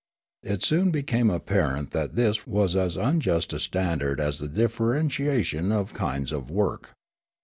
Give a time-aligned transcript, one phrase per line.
[0.41, 5.71] It soon became apparent that this was as un just a standard as the differentiation
[5.71, 6.95] of kinds of work.